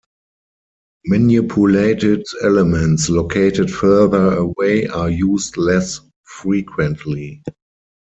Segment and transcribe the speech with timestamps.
[1.05, 7.43] Manipulated elements located further away are used less frequently.